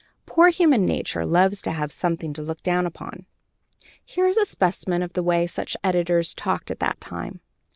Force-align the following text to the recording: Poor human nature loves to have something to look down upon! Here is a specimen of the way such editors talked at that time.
Poor 0.25 0.49
human 0.49 0.83
nature 0.87 1.27
loves 1.27 1.61
to 1.61 1.69
have 1.71 1.91
something 1.91 2.33
to 2.33 2.41
look 2.41 2.63
down 2.63 2.87
upon! 2.87 3.27
Here 4.03 4.25
is 4.25 4.35
a 4.37 4.47
specimen 4.47 5.03
of 5.03 5.13
the 5.13 5.21
way 5.21 5.45
such 5.45 5.77
editors 5.83 6.33
talked 6.33 6.71
at 6.71 6.79
that 6.79 6.99
time. 6.99 7.39